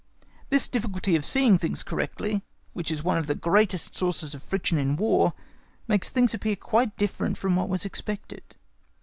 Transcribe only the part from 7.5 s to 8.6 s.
what was expected.